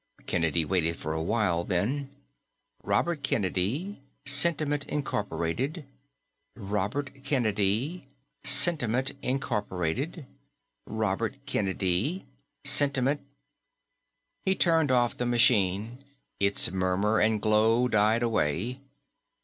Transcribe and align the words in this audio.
Kennedy 0.25 0.65
waited 0.65 0.95
for 0.95 1.13
a 1.13 1.21
while, 1.21 1.63
then: 1.63 2.09
"Robert 2.83 3.21
Kennedy. 3.21 4.01
Sentiment, 4.25 4.87
Inc. 4.87 5.11
Robert 6.57 7.23
Kennedy. 7.23 8.07
Sentiment, 8.43 9.11
Inc. 9.21 10.25
Robert 10.87 11.37
Kennedy. 11.45 12.25
Sentiment" 12.63 13.21
He 14.45 14.55
turned 14.55 14.89
off 14.89 15.15
the 15.17 15.27
machine, 15.27 16.03
its 16.39 16.71
murmur 16.71 17.19
and 17.19 17.39
glow 17.39 17.87
died 17.87 18.23
away. 18.23 18.79